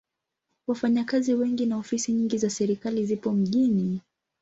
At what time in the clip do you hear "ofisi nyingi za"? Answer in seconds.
1.77-2.49